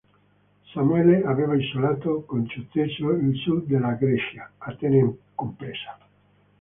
[0.73, 5.95] Samuele aveva isolato con successo il sud della Grecia, Atene compresa.